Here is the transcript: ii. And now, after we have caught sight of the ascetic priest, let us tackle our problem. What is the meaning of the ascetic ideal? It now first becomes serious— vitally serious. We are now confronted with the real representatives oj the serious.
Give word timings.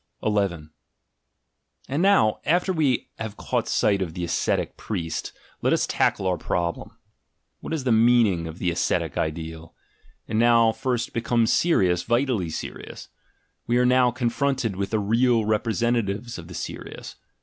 ii. 0.25 0.69
And 1.87 2.01
now, 2.01 2.39
after 2.43 2.73
we 2.73 3.09
have 3.19 3.37
caught 3.37 3.67
sight 3.67 4.01
of 4.01 4.15
the 4.15 4.23
ascetic 4.23 4.75
priest, 4.75 5.31
let 5.61 5.73
us 5.73 5.85
tackle 5.85 6.25
our 6.25 6.37
problem. 6.39 6.97
What 7.59 7.71
is 7.71 7.83
the 7.83 7.91
meaning 7.91 8.47
of 8.47 8.57
the 8.57 8.71
ascetic 8.71 9.15
ideal? 9.15 9.75
It 10.25 10.37
now 10.37 10.71
first 10.71 11.13
becomes 11.13 11.53
serious— 11.53 12.01
vitally 12.11 12.49
serious. 12.49 13.09
We 13.67 13.77
are 13.77 13.85
now 13.85 14.09
confronted 14.09 14.75
with 14.75 14.89
the 14.89 14.97
real 14.97 15.45
representatives 15.45 16.35
oj 16.39 16.47
the 16.47 16.55
serious. 16.55 17.17